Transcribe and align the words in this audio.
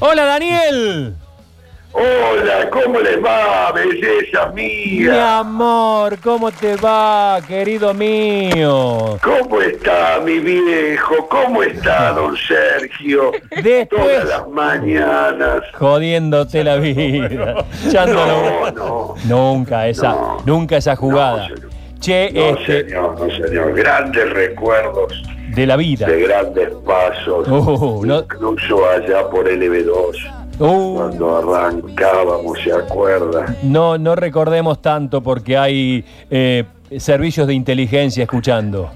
Hola 0.00 0.26
Daniel. 0.26 1.12
Hola, 1.92 2.70
¿cómo 2.70 3.00
les 3.00 3.16
va, 3.20 3.72
belleza 3.72 4.46
Mi 4.54 4.62
mía? 5.00 5.38
amor, 5.40 6.16
¿cómo 6.22 6.52
te 6.52 6.76
va, 6.76 7.40
querido 7.48 7.92
mío? 7.92 9.18
¿Cómo 9.20 9.60
está 9.60 10.20
mi 10.24 10.38
viejo? 10.38 11.26
¿Cómo 11.28 11.64
está 11.64 12.12
don 12.12 12.36
Sergio? 12.36 13.32
Después- 13.60 13.88
Todas 13.88 14.24
las 14.28 14.48
mañanas. 14.50 15.62
Jodiéndote 15.76 16.62
la 16.62 16.76
vida. 16.76 17.64
No, 18.06 18.70
no. 18.70 19.14
Nunca 19.24 19.88
esa, 19.88 20.10
No. 20.10 20.36
nunca 20.46 20.76
esa 20.76 20.94
jugada. 20.94 21.48
No, 21.48 21.56
señor. 21.56 21.70
che, 21.98 22.30
No, 22.32 22.40
este, 22.56 22.84
señor, 22.84 23.18
no, 23.18 23.30
señor. 23.48 23.74
Grandes 23.74 24.30
recuerdos 24.30 25.12
de 25.54 25.66
la 25.66 25.76
vida. 25.76 26.06
de 26.06 26.20
grandes 26.22 26.68
pasos. 26.86 27.48
No- 27.48 28.20
Incluso 28.20 28.88
allá 28.90 29.28
por 29.30 29.46
LB2. 29.48 30.34
Uh, 30.60 30.94
Cuando 30.96 31.36
arrancábamos, 31.36 32.58
¿se 32.64 32.72
acuerda? 32.72 33.46
no, 33.62 33.96
no 33.96 34.16
recordemos 34.16 34.82
tanto 34.82 35.22
porque 35.22 35.56
hay 35.56 36.04
eh, 36.30 36.64
servicios 36.98 37.46
de 37.46 37.54
inteligencia 37.54 38.24
escuchando. 38.24 38.90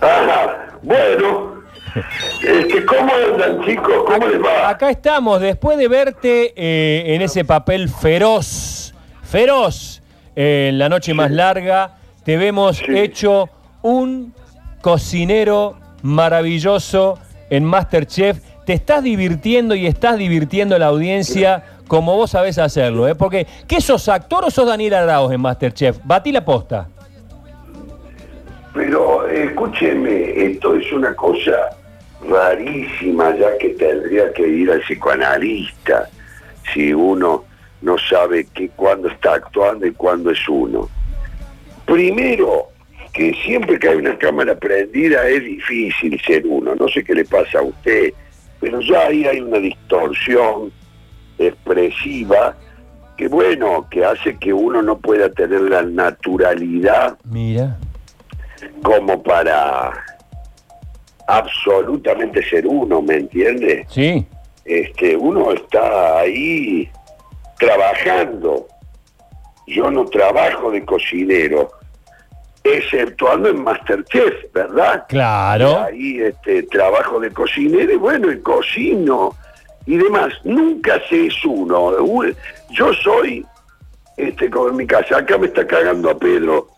Ajá, 0.00 0.68
bueno. 0.82 1.50
Este, 2.42 2.84
¿Cómo 2.86 3.12
andan, 3.32 3.64
chicos? 3.64 3.94
¿Cómo 4.06 4.26
les 4.26 4.40
va? 4.42 4.68
Acá 4.68 4.90
estamos, 4.90 5.40
después 5.40 5.76
de 5.78 5.88
verte 5.88 6.52
eh, 6.56 7.14
en 7.14 7.22
ese 7.22 7.44
papel 7.44 7.88
feroz, 7.88 8.94
feroz, 9.22 10.00
eh, 10.36 10.68
en 10.70 10.78
la 10.78 10.88
noche 10.88 11.14
más 11.14 11.30
larga, 11.30 11.96
te 12.24 12.36
vemos 12.36 12.76
Sí. 12.78 12.96
hecho 12.96 13.48
un 13.82 14.32
cocinero 14.80 15.76
maravilloso 16.02 17.18
en 17.50 17.64
Masterchef. 17.64 18.38
Te 18.64 18.72
estás 18.72 19.02
divirtiendo 19.02 19.74
y 19.74 19.86
estás 19.86 20.16
divirtiendo 20.18 20.76
a 20.76 20.78
la 20.78 20.86
audiencia 20.86 21.64
como 21.88 22.14
vos 22.16 22.30
sabés 22.30 22.56
hacerlo, 22.58 23.08
¿eh? 23.08 23.16
Porque, 23.16 23.48
¿qué 23.66 23.80
sos 23.80 24.08
actor 24.08 24.44
o 24.44 24.50
sos 24.50 24.64
Daniel 24.64 24.94
Arauz 24.94 25.32
en 25.32 25.40
Masterchef? 25.40 25.98
Batí 26.04 26.30
la 26.30 26.44
posta. 26.44 26.86
Pero 28.72 29.26
escúcheme, 29.26 30.44
esto 30.44 30.76
es 30.76 30.92
una 30.92 31.12
cosa 31.16 31.70
rarísima, 32.28 33.34
ya 33.36 33.58
que 33.58 33.70
tendría 33.70 34.32
que 34.32 34.46
ir 34.46 34.70
al 34.70 34.80
psicoanalista 34.82 36.08
si 36.72 36.92
uno 36.92 37.44
no 37.82 37.96
sabe 37.98 38.46
cuándo 38.76 39.08
está 39.08 39.34
actuando 39.34 39.84
y 39.84 39.90
cuándo 39.90 40.30
es 40.30 40.48
uno. 40.48 40.88
Primero, 41.86 42.68
que 43.12 43.34
siempre 43.44 43.78
que 43.78 43.88
hay 43.88 43.96
una 43.96 44.16
cámara 44.18 44.54
prendida 44.56 45.26
es 45.28 45.44
difícil 45.44 46.20
ser 46.24 46.46
uno. 46.46 46.74
No 46.74 46.88
sé 46.88 47.02
qué 47.02 47.14
le 47.14 47.24
pasa 47.24 47.58
a 47.58 47.62
usted, 47.62 48.12
pero 48.60 48.80
ya 48.80 49.06
ahí 49.06 49.24
hay 49.24 49.40
una 49.40 49.58
distorsión 49.58 50.72
expresiva 51.38 52.56
que 53.16 53.28
bueno, 53.28 53.86
que 53.90 54.02
hace 54.02 54.38
que 54.38 54.50
uno 54.50 54.80
no 54.80 54.98
pueda 54.98 55.28
tener 55.30 55.60
la 55.60 55.82
naturalidad 55.82 57.18
Mira. 57.24 57.76
como 58.82 59.22
para 59.22 59.92
absolutamente 61.26 62.42
ser 62.48 62.66
uno, 62.66 63.02
¿me 63.02 63.16
entiende? 63.16 63.84
Sí. 63.90 64.26
Este, 64.64 65.16
uno 65.16 65.52
está 65.52 66.20
ahí 66.20 66.88
trabajando. 67.58 68.66
Yo 69.66 69.90
no 69.90 70.06
trabajo 70.06 70.70
de 70.70 70.82
cocinero, 70.84 71.70
exceptuando 72.64 73.48
en 73.48 73.62
Masterchef, 73.62 74.52
¿verdad? 74.52 75.06
Claro. 75.08 75.84
Ahí 75.84 76.20
este, 76.20 76.62
trabajo 76.64 77.20
de 77.20 77.30
cocinero 77.30 77.92
y 77.92 77.96
bueno, 77.96 78.30
y 78.30 78.40
cocino 78.40 79.34
y 79.86 79.96
demás. 79.96 80.32
Nunca 80.44 81.00
se 81.08 81.26
es 81.26 81.44
uno. 81.44 81.92
Yo 82.70 82.92
soy, 82.94 83.44
este, 84.16 84.50
como 84.50 84.68
en 84.68 84.76
mi 84.76 84.86
casa, 84.86 85.18
acá 85.18 85.38
me 85.38 85.46
está 85.46 85.66
cagando 85.66 86.10
a 86.10 86.18
Pedro. 86.18 86.68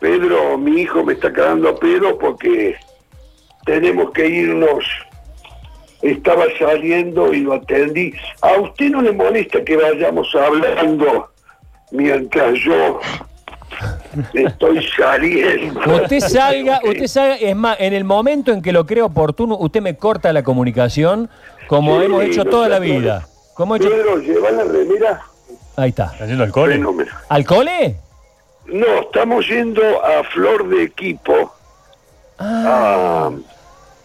Pedro, 0.00 0.58
mi 0.58 0.82
hijo 0.82 1.04
me 1.04 1.14
está 1.14 1.32
cagando 1.32 1.68
a 1.68 1.76
Pedro 1.76 2.18
porque 2.18 2.76
tenemos 3.64 4.10
que 4.12 4.26
irnos. 4.26 4.84
Estaba 6.02 6.46
saliendo 6.58 7.32
y 7.32 7.40
lo 7.40 7.54
atendí. 7.54 8.12
¿A 8.40 8.60
usted 8.60 8.90
no 8.90 9.02
le 9.02 9.12
molesta 9.12 9.62
que 9.62 9.76
vayamos 9.76 10.34
hablando 10.34 11.30
mientras 11.92 12.58
yo 12.58 13.00
estoy 14.34 14.86
saliendo? 14.96 15.80
Usted 16.02 16.20
salga, 16.28 16.80
usted 16.84 17.06
salga, 17.06 17.36
es 17.36 17.56
más, 17.56 17.76
en 17.80 17.92
el 17.92 18.04
momento 18.04 18.52
en 18.52 18.62
que 18.62 18.72
lo 18.72 18.86
creo 18.86 19.06
oportuno, 19.06 19.56
usted 19.58 19.80
me 19.80 19.96
corta 19.96 20.32
la 20.32 20.42
comunicación, 20.42 21.28
como 21.68 21.98
Sí, 21.98 22.04
hemos 22.06 22.22
hecho 22.24 22.44
toda 22.44 22.68
la 22.68 22.78
vida. 22.78 23.26
Como 23.54 23.76
hecho... 23.76 23.90
Pedro, 23.90 24.18
lleva 24.18 24.50
la 24.50 24.64
remera. 24.64 25.22
Ahí 25.76 25.90
está. 25.90 26.06
¿Haciendo 26.06 26.44
alcohol? 26.44 26.70
Fenómeno. 26.72 27.10
¿Al 27.28 27.44
cole? 27.44 27.96
No, 28.66 28.86
estamos 29.00 29.46
yendo 29.48 29.82
a 30.04 30.22
Flor 30.24 30.68
de 30.68 30.84
Equipo, 30.84 31.52
Ah, 32.38 33.30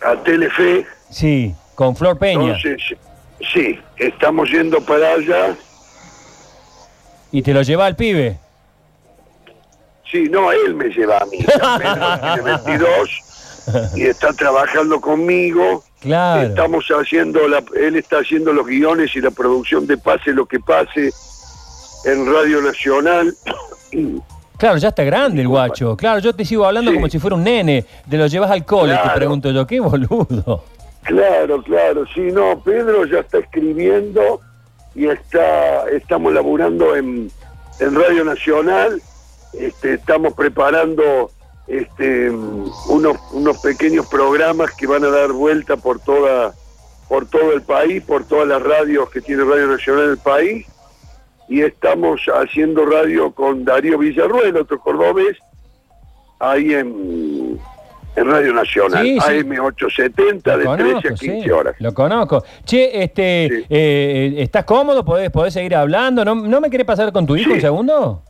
a, 0.04 0.10
a 0.12 0.16
Telefe. 0.24 0.86
sí, 1.10 1.54
con 1.76 1.96
Flor 1.96 2.18
Peña. 2.18 2.56
Entonces, 2.56 2.98
sí, 3.54 3.80
estamos 3.98 4.50
yendo 4.50 4.80
para 4.82 5.14
allá. 5.14 5.56
Y 7.32 7.42
te 7.42 7.54
lo 7.54 7.62
lleva 7.62 7.86
al 7.86 7.96
pibe. 7.96 8.38
Sí, 10.12 10.24
no, 10.30 10.52
él 10.52 10.74
me 10.76 10.86
lleva 10.90 11.18
a 11.18 11.26
mí. 11.26 11.40
Tiene 11.40 12.42
22 12.42 13.24
y 13.96 14.04
está 14.06 14.32
trabajando 14.34 15.02
conmigo. 15.02 15.84
Claro. 16.00 16.48
Estamos 16.48 16.86
haciendo, 16.90 17.48
la, 17.48 17.62
él 17.76 17.96
está 17.98 18.20
haciendo 18.20 18.54
los 18.54 18.66
guiones 18.66 19.16
y 19.16 19.22
la 19.22 19.32
producción 19.32 19.86
de 19.88 19.98
Pase 19.98 20.32
lo 20.32 20.46
que 20.46 20.60
pase 20.60 21.12
en 22.06 22.32
Radio 22.32 22.62
Nacional. 22.62 23.34
Claro, 24.58 24.78
ya 24.78 24.90
está 24.90 25.04
grande 25.04 25.42
el 25.42 25.48
guacho. 25.48 25.96
Claro, 25.98 26.20
yo 26.20 26.34
te 26.34 26.46
sigo 26.46 26.66
hablando 26.66 26.92
Sí. 26.92 26.96
como 26.96 27.10
si 27.10 27.20
fuera 27.20 27.36
un 27.36 27.44
nene. 27.44 27.86
Te 28.10 28.18
lo 28.18 28.28
llevas 28.28 28.52
al 28.52 28.66
cole, 28.66 28.94
te 28.94 29.02
Claro. 29.02 29.16
pregunto 29.16 29.52
yo. 29.52 29.68
Qué 29.68 29.80
boludo. 29.80 30.64
Claro, 31.04 31.62
claro, 31.64 32.06
sí, 32.14 32.22
no, 32.34 32.60
Pedro 32.64 33.06
ya 33.06 33.20
está 33.20 33.38
escribiendo 33.40 34.42
y 34.94 35.08
está, 35.08 35.88
estamos 35.90 36.34
laburando 36.34 36.96
en, 36.98 37.32
en 37.80 37.96
Radio 37.96 38.26
Nacional, 38.26 39.02
este, 39.54 39.96
estamos 39.96 40.34
preparando 40.34 41.32
este, 41.68 42.30
unos, 42.30 43.18
unos 43.34 43.58
pequeños 43.60 44.08
programas 44.08 44.72
que 44.76 44.88
van 44.88 45.04
a 45.04 45.10
dar 45.10 45.32
vuelta 45.32 45.78
por 45.78 46.00
toda, 46.00 46.54
por 47.10 47.26
todo 47.26 47.54
el 47.54 47.62
país, 47.62 48.04
por 48.04 48.26
todas 48.26 48.48
las 48.48 48.62
radios 48.62 49.10
que 49.10 49.22
tiene 49.22 49.44
Radio 49.44 49.68
Nacional 49.68 50.06
en 50.06 50.10
el 50.12 50.18
país, 50.18 50.66
y 51.50 51.62
estamos 51.62 52.22
haciendo 52.34 52.86
radio 52.86 53.32
con 53.32 53.64
Darío 53.64 53.98
Villarruel, 53.98 54.56
otro 54.58 54.80
cordobés, 54.80 55.38
ahí 56.40 56.74
en, 56.74 57.60
en 58.16 58.26
Radio 58.26 58.54
Nacional, 58.54 59.06
Sí, 59.06 59.20
sí. 59.20 59.32
AM870 59.32 60.58
de 60.58 60.84
13 60.84 61.08
a 61.08 61.14
15 61.14 61.42
sí, 61.44 61.50
horas. 61.50 61.76
Lo 61.80 61.94
conozco. 61.94 62.44
Che, 62.66 63.04
este, 63.04 63.66
eh, 63.70 64.36
¿estás 64.38 64.66
cómodo? 64.66 65.06
¿Podés, 65.06 65.30
podés 65.32 65.54
seguir 65.54 65.76
hablando? 65.76 66.26
¿No, 66.26 66.36
¿No 66.36 66.62
me 66.62 66.70
querés 66.70 66.86
pasar 66.86 67.12
con 67.12 67.26
tu 67.26 67.36
hijo 67.36 67.54
un 67.54 67.62
segundo? 67.62 68.24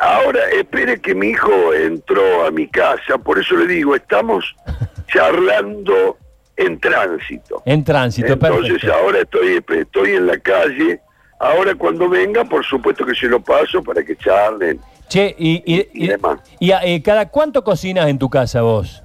Ahora, 0.00 0.40
espere 0.50 1.00
que 1.00 1.14
mi 1.14 1.28
hijo 1.28 1.72
entró 1.72 2.46
a 2.46 2.50
mi 2.50 2.66
casa, 2.68 3.16
por 3.18 3.38
eso 3.38 3.56
le 3.56 3.66
digo, 3.66 3.94
estamos 3.94 4.44
charlando 5.06 6.18
en 6.56 6.78
tránsito. 6.78 7.62
En 7.64 7.84
tránsito, 7.84 8.32
Entonces 8.32 8.68
perfecto. 8.70 8.94
ahora 8.94 9.18
estoy, 9.20 9.64
estoy 9.80 10.10
en 10.12 10.26
la 10.26 10.38
calle, 10.38 11.00
ahora 11.38 11.74
cuando 11.74 12.08
venga, 12.08 12.44
por 12.44 12.64
supuesto 12.64 13.04
que 13.04 13.14
se 13.14 13.26
lo 13.26 13.40
paso 13.40 13.82
para 13.82 14.02
que 14.04 14.16
charlen. 14.16 14.80
Che, 15.08 15.34
y, 15.38 15.62
y, 15.66 15.88
y 15.92 16.08
demás. 16.08 16.40
y, 16.58 16.72
eh, 16.72 17.02
cada 17.02 17.28
cuánto 17.28 17.62
cocinas 17.62 18.08
en 18.08 18.18
tu 18.18 18.30
casa 18.30 18.62
vos? 18.62 19.02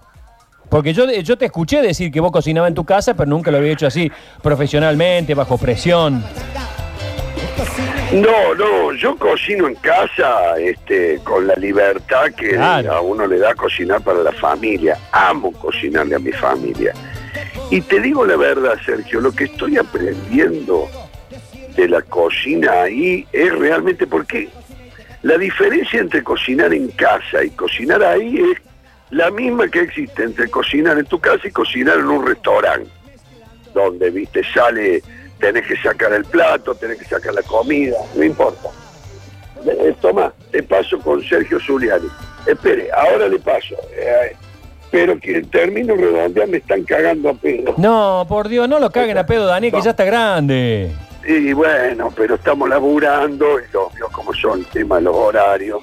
Porque 0.70 0.94
yo, 0.94 1.10
yo 1.12 1.38
te 1.38 1.46
escuché 1.46 1.82
decir 1.82 2.12
que 2.12 2.20
vos 2.20 2.32
cocinabas 2.32 2.70
en 2.70 2.76
tu 2.76 2.86
casa, 2.86 3.16
pero 3.16 3.28
nunca 3.30 3.50
lo 3.52 3.58
había 3.58 3.74
hecho 3.74 3.88
así 3.88 4.12
profesionalmente, 4.42 5.34
bajo 5.34 5.58
presión. 5.58 6.24
No, 8.14 8.56
no, 8.56 8.94
yo 8.94 9.16
cocino 9.18 9.68
en 9.68 9.76
casa 9.76 10.58
este, 10.60 11.20
con 11.24 11.46
la 11.46 11.56
libertad 11.56 12.26
que 12.36 12.50
Claro. 12.50 12.94
a 12.94 13.02
uno 13.02 13.28
le 13.28 13.38
da 13.38 13.54
cocinar 13.54 14.02
para 14.02 14.20
la 14.24 14.32
familia. 14.32 14.98
Amo 15.12 15.52
cocinarle 15.54 16.16
a 16.16 16.20
mi 16.20 16.32
familia. 16.32 16.94
Y 17.70 17.82
te 17.82 18.00
digo 18.00 18.26
la 18.26 18.36
verdad, 18.36 18.80
Sergio, 18.84 19.22
lo 19.22 19.32
que 19.32 19.44
estoy 19.46 19.78
aprendiendo 19.78 20.88
de 21.76 21.88
la 21.88 22.02
cocina 22.02 22.82
ahí 22.84 23.28
es 23.32 23.54
realmente 23.56 24.08
porque 24.08 24.50
la 25.22 25.38
diferencia 25.38 26.00
entre 26.00 26.24
cocinar 26.24 26.74
en 26.74 26.88
casa 26.90 27.44
y 27.44 27.52
cocinar 27.52 28.02
ahí 28.04 28.38
es 28.38 28.58
la 29.12 29.30
misma 29.30 29.68
que 29.68 29.82
existe 29.82 30.24
entre 30.24 30.50
cocinar 30.50 30.98
en 30.98 31.06
tu 31.06 31.20
casa 31.20 31.48
y 31.48 31.52
cocinar 31.52 31.98
en 32.00 32.08
un 32.08 32.26
restaurante, 32.26 32.90
donde, 33.74 34.10
viste, 34.10 34.42
sale, 34.54 35.04
tenés 35.40 35.66
que 35.66 35.78
sacar 35.78 36.14
el 36.14 36.26
plato, 36.26 36.76
tenés 36.76 36.98
que 36.98 37.06
sacar 37.06 37.34
la 37.34 37.42
comida, 37.44 37.98
no 38.16 38.24
importa. 38.24 38.70
Eh, 39.66 39.96
toma, 40.00 40.34
te 40.52 40.64
paso 40.64 41.00
con 41.00 41.24
Sergio 41.24 41.60
Zuliani. 41.60 42.08
Espere, 42.46 42.90
ahora 42.92 43.28
le 43.28 43.40
paso. 43.40 43.76
Eh, 43.92 44.36
pero 44.92 45.20
que 45.20 45.42
termino 45.44 45.96
redondear 45.96 46.48
me 46.48 46.58
están 46.58 46.84
cagando 46.84 47.30
a 47.30 47.34
pedo. 47.34 47.76
No, 47.78 48.26
por 48.28 48.48
Dios, 48.48 48.68
no 48.68 48.80
lo 48.80 48.90
caguen 48.90 49.18
a 49.18 49.26
pedo, 49.26 49.46
Daniel, 49.46 49.74
que 49.74 49.82
ya 49.82 49.92
está 49.92 50.06
grande. 50.06 50.92
Y 51.28 51.54
bueno, 51.54 52.12
pero 52.16 52.36
estamos 52.36 52.68
laburando 52.68 53.60
y 53.60 53.64
lo 53.72 53.90
vio 53.92 54.08
como 54.08 54.34
son 54.34 54.60
el 54.60 54.66
tema 54.68 54.96
de 54.96 55.04
los 55.04 55.16
horarios. 55.16 55.82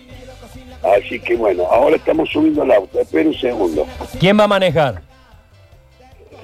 Así 0.82 1.20
que 1.20 1.36
bueno, 1.36 1.64
ahora 1.70 1.96
estamos 1.96 2.28
subiendo 2.30 2.62
el 2.62 2.72
auto. 2.72 3.00
Espera 3.00 3.28
un 3.28 3.34
segundo. 3.34 3.86
¿Quién 4.18 4.38
va 4.38 4.44
a 4.44 4.48
manejar? 4.48 5.02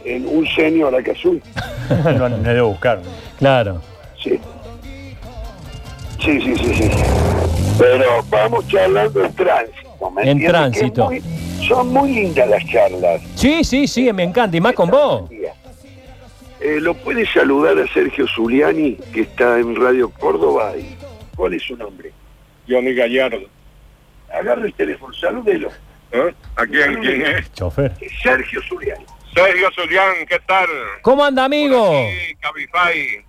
En 0.04 0.26
un 0.26 0.46
señor 0.46 0.94
acá 0.94 1.12
azul. 1.12 1.42
no, 2.18 2.28
no 2.28 2.36
debo 2.38 2.68
buscar. 2.68 3.00
Claro. 3.38 3.80
Sí. 4.22 4.38
Sí, 6.20 6.40
sí, 6.40 6.54
sí, 6.56 6.74
sí. 6.74 6.90
Pero 7.78 8.22
vamos 8.30 8.66
charlando 8.68 9.24
en 9.24 9.34
tránsito. 9.34 10.10
¿me 10.10 10.22
En 10.22 10.28
entiendes? 10.28 10.48
tránsito. 10.50 11.04
Muy- 11.06 11.22
son 11.66 11.88
muy 11.88 12.12
lindas 12.12 12.48
las 12.48 12.64
charlas. 12.66 13.22
Sí, 13.34 13.62
sí, 13.64 13.86
sí, 13.86 14.12
me 14.12 14.22
encanta. 14.24 14.56
Y 14.56 14.60
más 14.60 14.74
con 14.74 14.90
vos. 14.90 15.30
Eh, 16.60 16.78
¿Lo 16.80 16.94
puede 16.94 17.26
saludar 17.26 17.76
a 17.78 17.86
Sergio 17.92 18.26
Zuliani, 18.28 18.94
que 19.12 19.22
está 19.22 19.58
en 19.58 19.74
Radio 19.74 20.10
Córdoba? 20.10 20.72
Y, 20.76 20.96
¿Cuál 21.34 21.54
es 21.54 21.62
su 21.62 21.76
nombre? 21.76 22.12
Johnny 22.68 22.94
Gallardo. 22.94 23.38
Agarre 24.32 24.66
el 24.68 24.74
teléfono, 24.74 25.12
salúdelo. 25.14 25.68
¿Eh? 26.12 26.32
¿A 26.56 26.66
quién, 26.66 27.00
quién 27.00 27.22
es? 27.26 27.52
Chofer. 27.52 27.92
Sergio 28.22 28.60
Zuliani. 28.68 29.04
Sergio 29.34 29.70
Zulián, 29.74 30.26
¿qué 30.28 30.38
tal? 30.46 30.68
¿Cómo 31.02 31.24
anda, 31.24 31.44
amigo? 31.44 31.90
Sí, 31.90 32.34
Cabify. 32.40 33.24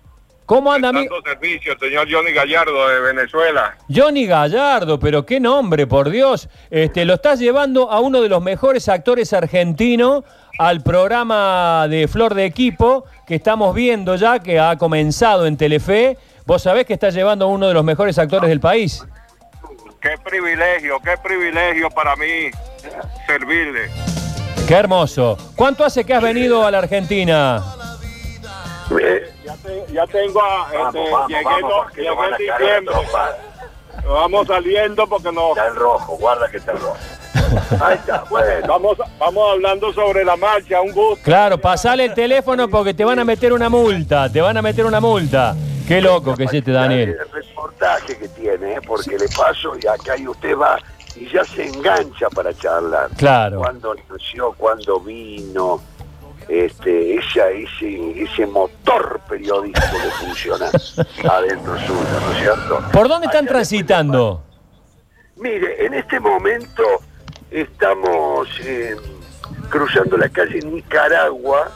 ¿Cómo 0.46 0.70
anda, 0.70 0.90
amigo? 0.90 1.16
Servicio, 1.22 1.74
señor 1.78 2.06
Johnny 2.10 2.32
Gallardo 2.32 2.86
de 2.88 3.00
Venezuela. 3.00 3.76
Johnny 3.88 4.26
Gallardo, 4.26 5.00
pero 5.00 5.24
qué 5.24 5.40
nombre, 5.40 5.86
por 5.86 6.10
Dios. 6.10 6.50
Este, 6.70 7.06
lo 7.06 7.14
estás 7.14 7.38
llevando 7.38 7.90
a 7.90 8.00
uno 8.00 8.20
de 8.20 8.28
los 8.28 8.42
mejores 8.42 8.90
actores 8.90 9.32
argentinos 9.32 10.24
al 10.58 10.82
programa 10.82 11.88
de 11.88 12.06
Flor 12.08 12.34
de 12.34 12.44
Equipo 12.44 13.06
que 13.26 13.36
estamos 13.36 13.74
viendo 13.74 14.16
ya, 14.16 14.40
que 14.40 14.60
ha 14.60 14.76
comenzado 14.76 15.46
en 15.46 15.56
Telefe. 15.56 16.18
Vos 16.44 16.62
sabés 16.62 16.84
que 16.84 16.92
estás 16.92 17.14
llevando 17.14 17.46
a 17.46 17.48
uno 17.48 17.66
de 17.66 17.72
los 17.72 17.84
mejores 17.84 18.18
actores 18.18 18.50
del 18.50 18.60
país. 18.60 19.02
Qué 20.02 20.10
privilegio, 20.22 20.98
qué 21.02 21.14
privilegio 21.22 21.88
para 21.88 22.14
mí 22.16 22.50
servirle. 23.26 23.88
Qué 24.66 24.74
hermoso. 24.74 25.36
¿Cuánto 25.56 25.84
hace 25.84 26.04
que 26.04 26.14
has 26.14 26.22
venido 26.22 26.64
a 26.66 26.70
la 26.70 26.78
Argentina? 26.78 27.62
Eh, 29.00 29.30
Ya, 29.44 29.54
te- 29.56 29.92
ya 29.92 30.06
tengo 30.06 30.42
a, 30.42 30.66
este, 30.72 30.78
vamos, 31.10 31.28
llegué, 31.28 31.44
vamos, 31.44 31.70
no- 31.96 32.24
en 32.24 32.36
diciembre. 32.38 32.94
Vamos 34.06 34.46
saliendo 34.46 35.06
porque 35.06 35.32
nos 35.32 35.50
Está 35.50 35.68
en 35.68 35.74
rojo, 35.76 36.16
guarda 36.18 36.50
que 36.50 36.56
está 36.58 36.72
en 36.72 36.78
rojo. 36.80 36.96
Ahí 37.84 37.94
está, 37.96 38.24
bueno. 38.30 38.66
vamos, 38.66 38.98
vamos 39.18 39.50
hablando 39.52 39.92
sobre 39.92 40.24
la 40.24 40.36
marcha, 40.36 40.80
un 40.80 40.92
gusto. 40.92 41.22
Claro, 41.22 41.58
pasale 41.58 42.06
el 42.06 42.14
teléfono 42.14 42.68
porque 42.68 42.94
te 42.94 43.04
van 43.04 43.18
a 43.18 43.24
meter 43.24 43.52
una 43.52 43.68
multa. 43.68 44.30
Te 44.30 44.40
van 44.40 44.56
a 44.56 44.62
meter 44.62 44.84
una 44.86 45.00
multa. 45.00 45.54
Qué 45.86 46.00
loco 46.00 46.34
que 46.34 46.44
es 46.44 46.54
este 46.54 46.72
Daniel. 46.72 47.10
El 47.20 47.30
reportaje 47.42 48.16
que 48.18 48.28
tiene, 48.28 48.74
¿eh? 48.74 48.80
porque 48.86 49.18
le 49.18 49.28
paso 49.28 49.72
y 49.80 49.86
acá 49.86 50.16
y 50.16 50.26
usted 50.26 50.56
va 50.56 50.78
y 51.16 51.28
ya 51.28 51.44
se 51.44 51.66
engancha 51.66 52.28
para 52.30 52.52
charlar. 52.54 53.10
Claro. 53.16 53.58
Cuando 53.58 53.94
nació, 54.10 54.52
cuando 54.52 55.00
vino, 55.00 55.80
este, 56.48 57.16
esa, 57.16 57.48
ese, 57.50 58.22
ese 58.22 58.46
motor 58.46 59.20
periodístico 59.28 59.96
que 60.02 60.26
funciona 60.26 60.66
adentro 61.30 61.78
suyo, 61.78 62.20
¿no 62.20 62.32
es 62.32 62.38
cierto? 62.38 62.80
¿Por 62.92 63.08
dónde 63.08 63.26
están 63.26 63.46
transitando? 63.46 64.42
Mire, 65.36 65.84
en 65.84 65.94
este 65.94 66.20
momento 66.20 66.82
estamos 67.50 68.48
eh, 68.60 68.96
cruzando 69.68 70.16
la 70.16 70.28
calle 70.28 70.60
Nicaragua, 70.60 71.70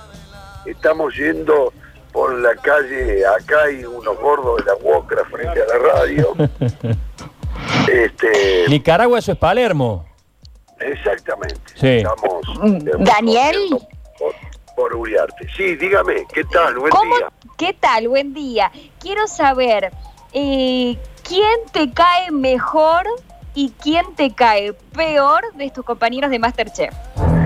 estamos 0.64 1.14
yendo 1.16 1.72
por 2.12 2.34
la 2.38 2.54
calle, 2.56 3.24
acá 3.26 3.62
hay 3.64 3.84
unos 3.84 4.18
gordos 4.18 4.58
de 4.58 4.64
la 4.64 4.74
Wocra 4.76 5.24
frente 5.24 5.62
a 5.62 5.66
la 5.66 5.78
radio. 5.94 6.34
Este, 7.88 8.64
Nicaragua, 8.68 9.18
eso 9.18 9.32
es 9.32 9.38
Palermo. 9.38 10.04
exactamente. 10.80 11.58
Sí. 11.74 11.88
Estamos 11.98 12.42
eh, 12.64 12.90
Daniel. 13.00 13.68
por, 14.18 14.34
por 14.76 14.94
Uriarte. 14.96 15.46
Sí, 15.56 15.76
dígame, 15.76 16.24
¿qué 16.32 16.44
tal? 16.44 16.74
Buen 16.78 16.90
¿Cómo? 16.90 17.16
día. 17.16 17.32
¿Qué 17.56 17.72
tal? 17.72 18.08
Buen 18.08 18.34
día. 18.34 18.70
Quiero 19.00 19.26
saber, 19.26 19.90
eh, 20.32 20.96
¿quién 21.26 21.58
te 21.72 21.92
cae 21.92 22.30
mejor 22.30 23.04
y 23.54 23.72
quién 23.82 24.14
te 24.14 24.32
cae 24.34 24.72
peor 24.94 25.42
de 25.54 25.70
tus 25.70 25.84
compañeros 25.84 26.30
de 26.30 26.38
Masterchef? 26.38 26.94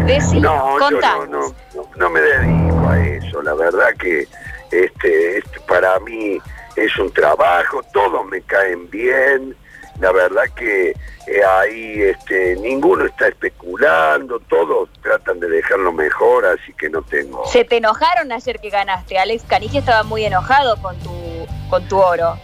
Decí, 0.07 0.41
No, 0.41 0.79
yo 0.79 0.79
no, 0.79 0.79
contanos. 0.91 1.55
no, 1.75 1.83
no, 1.83 1.89
no 1.97 2.11
me 2.11 2.21
dedico 2.21 2.89
a 2.89 3.01
eso. 3.07 3.43
La 3.43 3.55
verdad 3.55 3.89
que 3.99 4.27
este, 4.71 5.39
este 5.39 5.61
para 5.69 5.99
mí 6.01 6.39
es 6.77 6.97
un 6.99 7.11
trabajo, 7.13 7.81
todos 7.93 8.27
me 8.27 8.41
caen 8.43 8.91
bien. 8.91 9.57
La 10.03 10.11
verdad 10.11 10.43
que 10.57 10.91
eh, 10.91 11.45
ahí 11.61 12.03
este, 12.03 12.57
ninguno 12.57 13.05
está 13.05 13.29
especulando, 13.29 14.41
todos 14.41 14.89
tratan 15.01 15.39
de 15.39 15.49
dejarlo 15.49 15.93
mejor, 15.93 16.45
así 16.45 16.73
que 16.75 16.91
no 16.91 17.03
tengo... 17.03 17.47
Se 17.47 17.65
te 17.65 17.77
enojaron 17.77 18.33
ayer 18.33 18.59
que 18.59 18.69
ganaste. 18.69 19.17
Alex 19.17 19.45
Canigia 19.45 19.79
estaba 19.79 20.03
muy 20.03 20.25
enojado 20.25 20.77
con 20.83 20.99
tu, 20.99 21.47
con 21.71 21.87
tu 21.87 21.99
oro. 21.99 22.37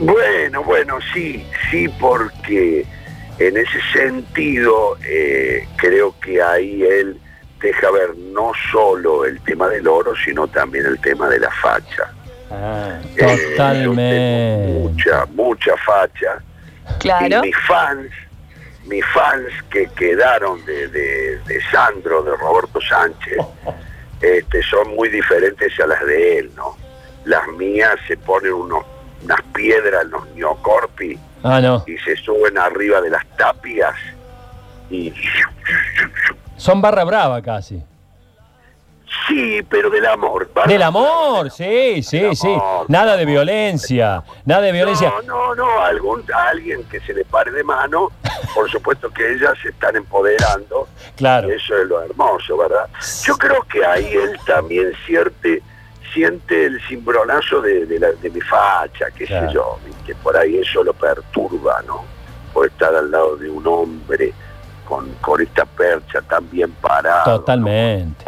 Bueno, 0.00 0.62
bueno, 0.64 0.98
sí, 1.14 1.46
sí, 1.70 1.88
porque 1.98 2.84
en 3.38 3.56
ese 3.56 3.80
sentido 3.94 4.98
eh, 5.06 5.66
creo 5.76 6.14
que 6.20 6.42
ahí 6.42 6.82
él 6.82 7.18
deja 7.58 7.90
ver 7.90 8.14
no 8.18 8.52
solo 8.70 9.24
el 9.24 9.40
tema 9.44 9.66
del 9.68 9.88
oro, 9.88 10.12
sino 10.14 10.46
también 10.46 10.84
el 10.84 11.00
tema 11.00 11.26
de 11.30 11.40
la 11.40 11.50
facha. 11.50 12.12
Ah. 12.50 12.98
Eh, 13.16 13.48
Totalmente. 13.50 14.78
mucha, 14.80 15.26
mucha 15.34 15.76
facha. 15.84 16.38
Claro. 16.98 17.38
Y 17.44 17.48
mis 17.48 17.56
fans, 17.66 18.06
mis 18.86 19.04
fans 19.06 19.44
que 19.70 19.86
quedaron 19.96 20.64
de, 20.64 20.88
de- 20.88 21.38
de 21.46 21.60
Sandro, 21.70 22.22
de 22.22 22.34
Roberto 22.36 22.80
Sánchez, 22.80 23.36
este, 24.22 24.62
son 24.62 24.94
muy 24.96 25.08
diferentes 25.10 25.78
a 25.80 25.86
las 25.86 26.04
de 26.06 26.38
él, 26.38 26.50
¿no? 26.56 26.76
Las 27.24 27.46
mías 27.58 27.96
se 28.06 28.16
ponen 28.16 28.52
unos, 28.54 28.84
unas 29.22 29.42
piedras 29.54 30.04
en 30.04 30.10
los 30.10 30.26
neocorpi 30.30 31.18
Ah, 31.42 31.60
no. 31.60 31.84
y 31.86 31.96
se 31.98 32.16
suben 32.16 32.56
arriba 32.56 33.00
de 33.02 33.10
las 33.10 33.24
tapias 33.36 33.94
y 34.90 35.12
Son 36.56 36.80
barra 36.80 37.04
brava 37.04 37.42
casi. 37.42 37.82
Sí, 39.26 39.62
pero 39.68 39.90
del 39.90 40.06
amor. 40.06 40.50
Del 40.66 40.82
amor, 40.82 41.50
sí, 41.50 42.02
sí, 42.02 42.34
sí. 42.34 42.56
Nada 42.88 43.16
de 43.16 43.24
violencia. 43.24 44.22
Nada 44.44 44.62
de 44.62 44.72
violencia. 44.72 45.12
No, 45.26 45.54
no, 45.54 45.54
no, 45.54 45.80
algún, 45.82 46.24
alguien 46.32 46.84
que 46.84 47.00
se 47.00 47.14
le 47.14 47.24
pare 47.24 47.50
de 47.50 47.62
mano, 47.64 48.10
por 48.54 48.70
supuesto 48.70 49.10
que 49.10 49.34
ellas 49.34 49.52
se 49.62 49.68
están 49.70 49.96
empoderando, 49.96 50.88
Claro. 51.16 51.48
eso 51.50 51.76
es 51.76 51.86
lo 51.88 52.02
hermoso, 52.02 52.56
¿verdad? 52.56 52.88
Yo 53.24 53.36
creo 53.36 53.62
que 53.62 53.84
ahí 53.84 54.12
él 54.12 54.38
también 54.46 54.92
siente, 55.06 55.62
siente 56.12 56.66
el 56.66 56.80
cimbronazo 56.86 57.60
de, 57.60 57.86
de, 57.86 57.98
la- 57.98 58.12
de 58.12 58.30
mi 58.30 58.40
facha, 58.40 59.06
qué 59.16 59.26
Claro. 59.26 59.48
sé 59.48 59.54
yo, 59.54 59.78
que 60.06 60.14
por 60.16 60.36
ahí 60.36 60.58
eso 60.58 60.82
lo 60.84 60.92
perturba, 60.94 61.82
¿no? 61.86 62.04
Por 62.52 62.66
estar 62.66 62.94
al 62.94 63.10
lado 63.10 63.36
de 63.36 63.50
un 63.50 63.66
hombre 63.66 64.32
con, 64.86 65.08
con 65.20 65.40
esta 65.40 65.64
percha 65.66 66.22
tan 66.22 66.48
bien 66.50 66.70
parada, 66.80 67.24
Totalmente. 67.24 68.24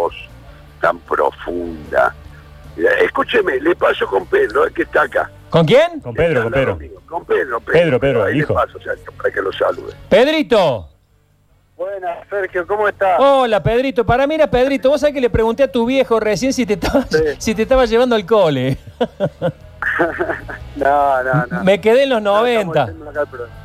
Tan 0.81 0.99
profunda. 1.01 2.15
Eh, 2.77 2.87
Escúcheme, 3.05 3.61
le 3.61 3.75
paso 3.77 4.07
con 4.07 4.27
Pedro, 4.27 4.67
el 4.67 4.73
que 4.73 4.83
está 4.83 5.03
acá. 5.03 5.31
¿Con 5.51 5.67
quién? 5.67 6.01
Con 6.01 6.15
Pedro, 6.15 6.45
con 6.45 6.53
Pedro. 6.53 6.79
Con 7.07 7.25
Pedro, 7.25 7.61
Pedro, 7.61 7.99
Pedro, 8.01 8.25
Ahí 8.25 8.35
le 8.35 8.39
hijo. 8.41 8.55
paso, 8.55 8.79
Sergio, 8.81 9.13
para 9.17 9.31
que 9.33 9.43
lo 9.43 9.53
salude. 9.53 9.93
Pedrito. 10.09 10.89
Buenas, 11.77 12.19
Sergio, 12.29 12.67
¿cómo 12.67 12.87
estás? 12.89 13.19
Hola, 13.19 13.63
Pedrito. 13.63 14.05
Para 14.05 14.27
mí 14.27 14.35
era 14.35 14.49
Pedrito. 14.51 14.91
Vos 14.91 15.01
sabés 15.01 15.15
que 15.15 15.21
le 15.21 15.31
pregunté 15.31 15.63
a 15.63 15.73
tu 15.73 15.87
viejo 15.87 16.21
recién 16.21 16.53
si 16.53 16.67
te 16.67 16.75
estaba, 16.75 17.07
si 17.39 17.55
te 17.55 17.63
estaba 17.63 17.87
llevando 17.87 18.15
al 18.15 18.27
cole. 18.27 18.77
No, 20.77 21.23
no, 21.23 21.47
no. 21.51 21.65
Me 21.65 21.81
quedé 21.81 22.05
en 22.05 22.11
los 22.11 22.23
90. 22.23 22.89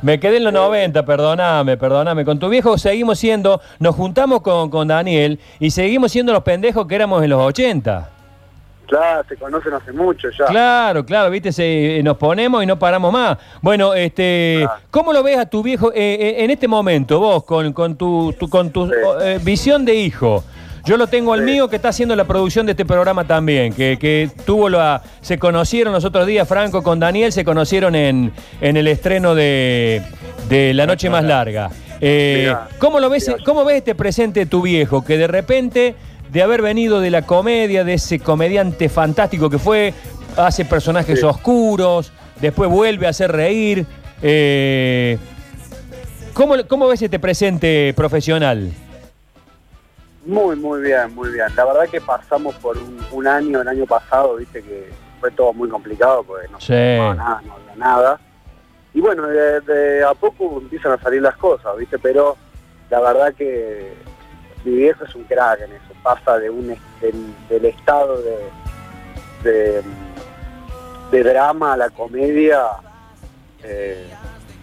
Me 0.02 0.20
quedé 0.20 0.36
en 0.38 0.44
los 0.44 0.52
90, 0.52 1.04
perdóname, 1.04 1.76
perdóname. 1.76 2.24
Con 2.24 2.38
tu 2.38 2.48
viejo 2.48 2.76
seguimos 2.78 3.18
siendo, 3.18 3.60
nos 3.78 3.94
juntamos 3.94 4.42
con, 4.42 4.68
con 4.70 4.88
Daniel 4.88 5.38
y 5.60 5.70
seguimos 5.70 6.12
siendo 6.12 6.32
los 6.32 6.42
pendejos 6.42 6.86
que 6.86 6.94
éramos 6.94 7.22
en 7.22 7.30
los 7.30 7.40
80. 7.42 8.10
Claro, 8.86 9.24
se 9.28 9.36
conocen 9.36 9.72
hace 9.72 9.92
mucho 9.92 10.28
ya. 10.30 10.44
Claro, 10.46 11.04
claro, 11.04 11.28
viste, 11.30 11.50
se- 11.50 12.00
nos 12.04 12.16
ponemos 12.16 12.62
y 12.62 12.66
no 12.66 12.78
paramos 12.78 13.12
más. 13.12 13.36
Bueno, 13.60 13.94
este, 13.94 14.58
Claro. 14.62 14.80
¿cómo 14.92 15.12
lo 15.12 15.24
ves 15.24 15.38
a 15.38 15.46
tu 15.46 15.60
viejo 15.60 15.90
eh, 15.92 15.96
eh, 16.20 16.44
en 16.44 16.50
este 16.52 16.68
momento, 16.68 17.18
vos, 17.18 17.42
con, 17.42 17.72
con 17.72 17.96
tu, 17.96 18.32
tu- 18.38 18.48
con 18.48 18.70
tu 18.70 18.86
Sí. 18.86 18.92
eh, 19.22 19.40
visión 19.42 19.84
de 19.84 19.94
hijo? 19.96 20.44
Yo 20.86 20.96
lo 20.96 21.08
tengo 21.08 21.32
al 21.32 21.40
Sí. 21.40 21.46
mío 21.46 21.68
que 21.68 21.76
está 21.76 21.88
haciendo 21.88 22.14
la 22.14 22.24
producción 22.24 22.64
de 22.64 22.72
este 22.72 22.84
programa 22.86 23.24
también, 23.26 23.72
que, 23.72 23.98
que 24.00 24.30
tuvo 24.44 24.68
la, 24.68 25.02
se 25.20 25.36
conocieron 25.36 25.92
los 25.92 26.04
otros 26.04 26.26
días, 26.28 26.46
Franco 26.46 26.82
con 26.84 27.00
Daniel, 27.00 27.32
se 27.32 27.44
conocieron 27.44 27.96
en, 27.96 28.32
en 28.60 28.76
el 28.76 28.86
estreno 28.86 29.34
de, 29.34 30.00
de 30.48 30.72
La 30.74 30.86
Noche 30.86 31.10
Más 31.10 31.24
Larga. 31.24 31.70
Eh, 32.00 32.42
Mirá. 32.46 32.68
¿cómo, 32.78 33.00
lo 33.00 33.10
ves, 33.10 33.26
Mirá. 33.26 33.42
¿Cómo 33.44 33.64
ves 33.64 33.78
este 33.78 33.94
presente 33.96 34.40
de 34.40 34.46
tu 34.46 34.62
viejo? 34.62 35.04
Que 35.04 35.18
de 35.18 35.26
repente, 35.26 35.96
de 36.30 36.42
haber 36.42 36.62
venido 36.62 37.00
de 37.00 37.10
la 37.10 37.22
comedia, 37.22 37.82
de 37.82 37.94
ese 37.94 38.20
comediante 38.20 38.88
fantástico 38.88 39.50
que 39.50 39.58
fue, 39.58 39.92
hace 40.36 40.64
personajes 40.64 41.18
Sí. 41.18 41.26
oscuros, 41.26 42.12
después 42.40 42.70
vuelve 42.70 43.06
a 43.06 43.10
hacer 43.10 43.32
reír. 43.32 43.86
eh, 44.22 45.18
¿cómo, 46.32 46.54
¿Cómo 46.68 46.86
ves 46.86 47.02
este 47.02 47.18
presente 47.18 47.92
profesional? 47.96 48.70
Muy, 50.26 50.56
muy 50.56 50.82
bien, 50.82 51.14
muy 51.14 51.30
bien. 51.30 51.46
La 51.56 51.64
verdad 51.64 51.88
que 51.88 52.00
pasamos 52.00 52.54
por 52.56 52.76
un, 52.76 52.98
un 53.12 53.26
año, 53.26 53.60
el 53.62 53.68
año 53.68 53.86
pasado, 53.86 54.36
viste 54.36 54.62
que 54.62 54.90
fue 55.20 55.30
todo 55.30 55.52
muy 55.52 55.68
complicado 55.68 56.22
porque 56.24 56.48
no 56.48 56.60
Sí. 56.60 56.66
se 56.66 56.98
nada, 56.98 57.40
no 57.46 57.54
había 57.54 57.76
nada. 57.76 58.20
Y 58.92 59.00
bueno, 59.00 59.26
de, 59.26 59.60
de 59.60 60.04
a 60.04 60.14
poco 60.14 60.58
empiezan 60.60 60.92
a 60.92 60.98
salir 60.98 61.22
las 61.22 61.36
cosas, 61.36 61.76
viste, 61.76 61.98
pero 61.98 62.36
la 62.90 63.00
verdad 63.00 63.34
que 63.34 63.94
mi 64.64 64.72
viejo 64.76 65.04
es 65.04 65.14
un 65.14 65.24
crack 65.24 65.60
en 65.60 65.72
eso. 65.72 65.94
Pasa 66.02 66.38
de 66.38 66.50
un 66.50 66.68
del, 67.00 67.34
del 67.48 67.64
estado 67.66 68.20
de, 68.22 68.38
de, 69.44 69.82
de 71.12 71.22
drama 71.22 71.74
a 71.74 71.76
la 71.76 71.90
comedia 71.90 72.62
eh, 73.62 74.08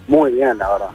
muy 0.07 0.31
bien, 0.33 0.57
la 0.57 0.69
verdad. 0.71 0.89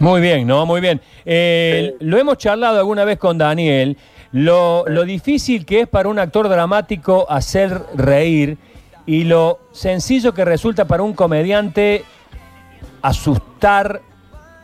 Muy 0.00 0.20
bien, 0.20 0.46
¿no? 0.46 0.64
Muy 0.66 0.80
bien. 0.80 1.00
Eh, 1.24 1.94
Sí. 1.98 2.04
Lo 2.06 2.18
hemos 2.18 2.38
charlado 2.38 2.78
alguna 2.78 3.04
vez 3.04 3.18
con 3.18 3.38
Daniel. 3.38 3.96
Lo, 4.32 4.84
lo 4.86 5.04
difícil 5.04 5.64
que 5.64 5.80
es 5.80 5.88
para 5.88 6.08
un 6.08 6.18
actor 6.18 6.48
dramático 6.48 7.26
hacer 7.30 7.80
reír 7.94 8.58
y 9.06 9.24
lo 9.24 9.58
sencillo 9.72 10.34
que 10.34 10.44
resulta 10.44 10.84
para 10.86 11.02
un 11.02 11.14
comediante 11.14 12.04
asustar 13.02 14.02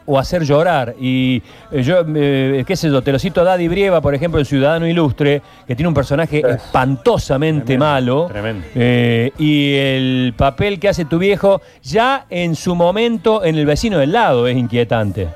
o 0.06 0.18
hacer 0.18 0.42
llorar. 0.44 0.94
Y 1.00 1.42
eh, 1.72 1.82
yo, 1.82 2.04
eh, 2.14 2.64
qué 2.66 2.76
sé 2.76 2.90
yo, 2.90 3.02
te 3.02 3.10
lo 3.12 3.18
cito 3.18 3.40
a 3.40 3.44
Daddy 3.44 3.68
Brieva, 3.68 4.00
por 4.00 4.14
ejemplo, 4.14 4.38
el 4.40 4.46
Ciudadano 4.46 4.86
Ilustre, 4.86 5.40
que 5.66 5.74
tiene 5.74 5.88
un 5.88 5.94
personaje 5.94 6.42
Sí. 6.44 6.50
espantosamente 6.50 7.64
Tremendo, 7.76 7.84
malo. 7.86 8.26
tremendo. 8.28 8.66
Eh, 8.74 9.32
y 9.38 9.74
el 9.74 10.34
papel 10.36 10.78
que 10.80 10.88
hace 10.88 11.04
tu 11.04 11.18
viejo, 11.18 11.62
ya 11.82 12.26
en 12.30 12.54
su 12.54 12.74
momento 12.74 13.44
en 13.44 13.56
el 13.56 13.66
vecino 13.66 13.98
del 13.98 14.12
lado, 14.12 14.46
es 14.46 14.56
inquietante. 14.56 15.28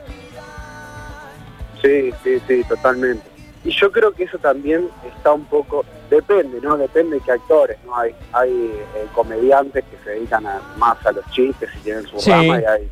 Sí, 1.82 2.10
sí, 2.24 2.38
sí, 2.46 2.62
totalmente. 2.68 3.22
Y 3.64 3.70
yo 3.70 3.90
creo 3.92 4.12
que 4.12 4.24
eso 4.24 4.38
también 4.38 4.88
está 5.16 5.32
un 5.32 5.44
poco, 5.44 5.84
depende, 6.10 6.60
¿no? 6.62 6.76
Depende 6.76 7.16
de 7.16 7.22
qué 7.22 7.32
actores, 7.32 7.76
¿no? 7.84 7.96
Hay, 7.96 8.12
hay 8.32 8.50
eh, 8.50 9.06
comediantes 9.14 9.84
que 9.84 9.96
se 10.04 10.10
dedican 10.10 10.46
a- 10.46 10.60
más 10.76 11.04
a 11.06 11.12
los 11.12 11.24
chistes 11.30 11.68
y 11.76 11.84
tienen 11.84 12.06
su 12.06 12.18
Sí. 12.18 12.30
rama 12.30 12.60
y 12.60 12.64
hay, 12.64 12.88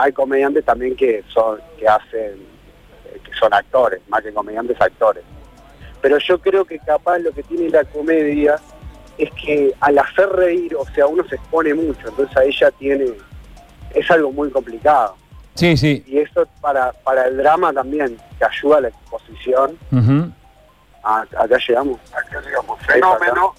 hay 0.00 0.12
comediantes 0.12 0.64
también 0.64 0.96
que 0.96 1.22
son, 1.28 1.60
que 1.78 1.86
hacen, 1.86 2.46
eh, 3.04 3.20
que 3.22 3.34
son 3.38 3.52
actores, 3.52 4.00
más 4.08 4.22
que 4.22 4.32
comediantes, 4.32 4.80
actores. 4.80 5.22
Pero 6.00 6.16
yo 6.18 6.38
creo 6.40 6.64
que 6.64 6.78
capaz 6.78 7.18
lo 7.18 7.32
que 7.32 7.42
tiene 7.42 7.68
la 7.68 7.84
comedia 7.84 8.56
es 9.18 9.30
que 9.32 9.74
al 9.80 9.98
hacer 9.98 10.30
reír, 10.30 10.74
o 10.74 10.86
sea, 10.94 11.06
uno 11.06 11.22
se 11.28 11.34
expone 11.34 11.74
mucho, 11.74 12.08
entonces 12.08 12.34
ahí 12.36 12.50
ya 12.58 12.70
tiene, 12.70 13.08
es 13.94 14.10
algo 14.10 14.32
muy 14.32 14.50
complicado 14.50 15.16
Sí, 15.54 15.76
sí. 15.76 16.02
y 16.06 16.18
eso 16.18 16.46
para, 16.62 16.92
para 16.92 17.26
el 17.26 17.36
drama 17.36 17.70
también, 17.72 18.16
que 18.38 18.44
ayuda 18.46 18.78
a 18.78 18.80
la 18.80 18.88
exposición. 18.88 19.76
Ujú. 19.92 20.32
Ah, 21.02 21.24
acá 21.36 21.58
llegamos. 21.68 22.00
Acá 22.14 22.40
digamos, 22.40 22.80
fenómeno. 22.86 23.54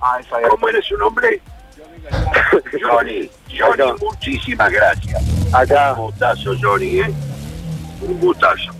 Ah, 0.00 0.18
esa. 0.20 0.40
¿Cómo 0.48 0.68
eres 0.68 0.84
su 0.84 0.96
nombre? 0.96 1.40
Johnny. 2.82 3.28
Johnny, 3.58 3.92
muchísimas 4.00 4.70
gracias. 4.70 5.35
Acá. 5.52 5.94
Un 5.94 6.06
gustazo, 6.06 6.52
Johnny, 6.60 7.00
¿eh? 7.00 7.10
Un 8.02 8.20
gustazo. 8.20 8.72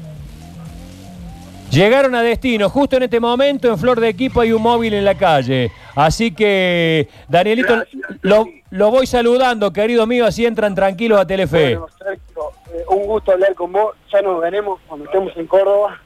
Llegaron 1.70 2.14
a 2.14 2.22
destino. 2.22 2.68
Justo 2.70 2.96
en 2.96 3.04
este 3.04 3.20
momento, 3.20 3.68
en 3.68 3.78
Flor 3.78 4.00
de 4.00 4.08
Equipo, 4.08 4.40
hay 4.40 4.52
un 4.52 4.62
móvil 4.62 4.94
en 4.94 5.04
la 5.04 5.16
calle. 5.16 5.70
Así 5.94 6.32
que, 6.32 7.08
Danielito, 7.28 7.74
Gracias, 7.74 8.02
lo, 8.22 8.46
lo 8.70 8.90
voy 8.90 9.06
saludando, 9.06 9.72
querido 9.72 10.06
mío, 10.06 10.26
así 10.26 10.46
entran 10.46 10.74
tranquilos 10.74 11.20
a 11.20 11.26
Telefe. 11.26 11.76
Bueno, 11.76 11.88
Sergio, 11.98 12.52
eh, 12.72 12.84
un 12.88 13.06
gusto 13.06 13.32
hablar 13.32 13.54
con 13.54 13.72
vos. 13.72 13.94
Ya 14.12 14.22
nos 14.22 14.40
veremos 14.40 14.80
cuando 14.86 15.06
estemos 15.06 15.36
en 15.36 15.46
Córdoba. 15.46 16.00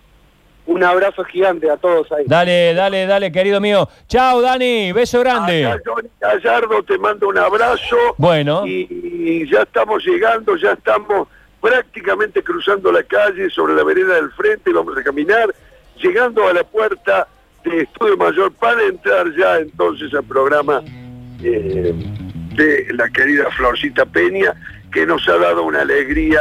Un 0.67 0.85
abrazo 0.85 1.25
gigante 1.25 1.69
a 1.71 1.76
todos 1.76 2.11
ahí. 2.12 2.25
Dale, 2.26 2.75
dale, 2.75 3.07
dale, 3.07 3.33
querido 3.33 3.61
mío. 3.61 3.88
Chao, 4.07 4.40
Dani. 4.40 4.93
Beso 4.93 5.21
grande. 5.21 5.67
Acá, 5.67 5.83
Johnny 5.85 6.09
Gallardo, 6.21 6.83
te 6.83 6.97
mando 6.99 7.29
un 7.29 7.38
abrazo. 7.38 7.97
Bueno. 8.17 8.67
Y, 8.67 8.87
y 8.90 9.50
ya 9.50 9.62
estamos 9.62 10.05
llegando, 10.05 10.57
ya 10.57 10.73
estamos 10.73 11.29
prácticamente 11.61 12.43
cruzando 12.43 12.90
la 12.90 13.02
calle 13.02 13.50
sobre 13.50 13.75
la 13.75 13.85
vereda 13.85 14.14
del 14.14 14.31
frente, 14.33 14.73
vamos 14.73 14.97
a 14.97 15.02
caminar, 15.02 15.55
llegando 16.00 16.49
a 16.49 16.52
la 16.52 16.64
puerta 16.64 17.29
de 17.64 17.83
Estudio 17.83 18.17
Mayor 18.17 18.52
para 18.52 18.83
entrar 18.83 19.26
ya 19.37 19.59
entonces 19.59 20.12
al 20.14 20.25
programa 20.25 20.83
eh, 21.43 21.95
de 22.55 22.87
la 22.95 23.09
querida 23.11 23.50
Florcita 23.50 24.07
Peña, 24.07 24.55
que 24.93 25.05
nos 25.05 25.29
ha 25.29 25.37
dado 25.37 25.62
una 25.62 25.83
alegría 25.83 26.40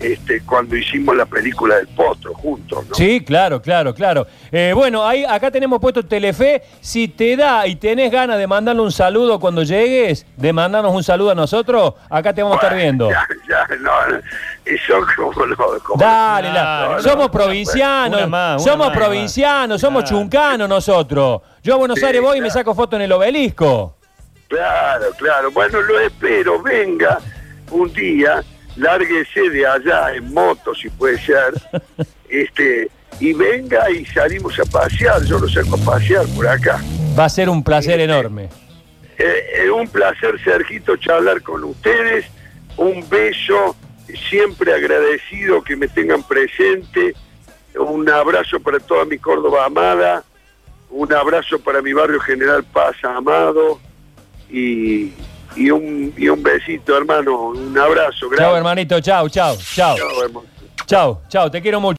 este, 0.00 0.40
cuando 0.42 0.76
hicimos 0.76 1.16
la 1.16 1.24
película 1.24 1.76
del 1.76 1.86
Potro 1.88 2.34
juntos. 2.34 2.86
¿no? 2.88 2.94
Sí, 2.94 3.22
claro, 3.24 3.62
claro, 3.62 3.94
claro. 3.94 4.26
Eh, 4.52 4.72
bueno, 4.74 5.06
ahí, 5.06 5.24
acá 5.24 5.50
tenemos 5.50 5.80
puesto 5.80 6.04
Telefe. 6.04 6.62
Si 6.80 7.08
te 7.08 7.36
da 7.36 7.66
y 7.66 7.76
tenés 7.76 8.10
ganas 8.10 8.38
de 8.38 8.46
mandarle 8.46 8.82
un 8.82 8.92
saludo 8.92 9.38
cuando 9.40 9.62
llegues, 9.62 10.26
de 10.36 10.52
mandarnos 10.52 10.92
un 10.92 11.02
saludo 11.04 11.30
a 11.30 11.34
nosotros, 11.34 11.94
acá 12.10 12.32
te 12.34 12.42
vamos 12.42 12.58
a 12.58 12.62
estar 12.62 12.76
viendo. 12.76 13.08
Ya, 13.10 13.26
ya, 13.48 13.76
no, 13.76 14.08
no, 14.08 14.18
eso 14.64 14.94
como 15.16 15.46
no, 15.46 15.56
como 15.84 16.02
Dale, 16.04 16.48
la- 16.48 16.52
Claro, 16.88 17.02
somos 17.02 17.26
no, 17.26 17.30
provincianos, 17.30 18.18
una 18.18 18.26
más, 18.26 18.62
una 18.62 18.72
somos 18.72 18.88
más, 18.88 18.96
provincianos, 18.96 19.80
somos 19.80 20.02
Claro. 20.02 20.16
chuncanos 20.18 20.68
nosotros. 20.68 21.40
Yo 21.62 21.74
a 21.74 21.76
Buenos 21.78 21.98
Sí, 21.98 22.04
Aires 22.04 22.20
voy 22.20 22.38
y 22.38 22.40
me 22.40 22.50
saco 22.50 22.74
foto 22.74 22.96
en 22.96 23.02
el 23.02 23.12
obelisco. 23.12 23.96
Claro, 24.48 25.06
claro. 25.16 25.50
Bueno, 25.50 25.80
lo 25.80 25.98
espero. 26.00 26.62
Venga 26.62 27.18
un 27.70 27.92
día, 27.92 28.42
lárguese 28.76 29.50
de 29.50 29.66
allá 29.66 30.14
en 30.14 30.32
moto, 30.32 30.74
si 30.74 30.88
puede 30.90 31.18
ser, 31.18 31.54
este, 32.28 32.90
y 33.20 33.32
venga 33.32 33.90
y 33.90 34.04
salimos 34.06 34.58
a 34.58 34.64
pasear. 34.64 35.22
Yo 35.24 35.38
lo 35.38 35.48
saco 35.48 35.76
a 35.76 35.92
pasear 35.92 36.26
por 36.34 36.46
acá. 36.46 36.80
Va 37.18 37.26
a 37.26 37.28
ser 37.28 37.48
un 37.48 37.62
placer 37.62 38.00
enorme. 38.00 38.48
Eh, 39.18 39.64
eh, 39.64 39.70
un 39.70 39.88
placer, 39.88 40.42
Sergito, 40.42 40.96
charlar 40.96 41.42
con 41.42 41.62
ustedes. 41.64 42.26
Un 42.76 43.08
beso, 43.08 43.76
siempre 44.28 44.74
agradecido 44.74 45.62
que 45.62 45.76
me 45.76 45.86
tengan 45.88 46.22
presente. 46.24 47.14
Un 47.76 48.08
abrazo 48.08 48.58
para 48.60 48.80
toda 48.80 49.04
mi 49.04 49.18
Córdoba 49.18 49.66
amada. 49.66 50.24
Un 50.90 51.12
abrazo 51.12 51.58
para 51.60 51.82
mi 51.82 51.92
barrio 51.92 52.20
General 52.20 52.64
Paz 52.64 52.96
amado. 53.04 53.80
Y, 54.50 55.12
y, 55.56 55.70
un, 55.70 56.12
y 56.16 56.28
un 56.28 56.42
besito, 56.42 56.96
hermano. 56.96 57.48
Un 57.48 57.78
abrazo. 57.78 58.20
Chao, 58.20 58.28
Gracias. 58.30 58.56
hermanito, 58.56 59.00
chao, 59.00 59.28
chao, 59.28 59.56
chao. 59.74 59.96
Chao, 59.96 60.22
hermano. 60.24 60.46
Chao, 60.86 61.22
chao, 61.28 61.50
te 61.50 61.62
quiero 61.62 61.80
mucho. 61.80 61.92